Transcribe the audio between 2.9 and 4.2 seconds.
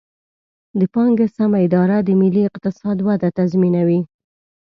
وده تضمینوي.